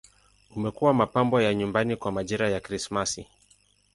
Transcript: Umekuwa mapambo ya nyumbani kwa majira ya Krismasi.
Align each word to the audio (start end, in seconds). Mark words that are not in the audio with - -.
Umekuwa 0.55 0.93
mapambo 0.93 1.41
ya 1.41 1.53
nyumbani 1.53 1.95
kwa 1.95 2.11
majira 2.11 2.49
ya 2.49 2.59
Krismasi. 2.59 3.27